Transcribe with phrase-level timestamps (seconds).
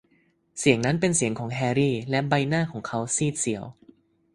[0.59, 3.63] เสียงนั้นเป็นเสียงของแฮรี่ และใบหน้าของเขาซีดเซียว